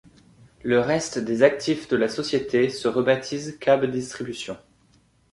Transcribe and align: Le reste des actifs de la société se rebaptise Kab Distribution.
Le 0.63 0.79
reste 0.79 1.19
des 1.19 1.43
actifs 1.43 1.87
de 1.87 1.95
la 1.95 2.09
société 2.09 2.69
se 2.69 2.87
rebaptise 2.87 3.57
Kab 3.59 3.85
Distribution. 3.85 4.57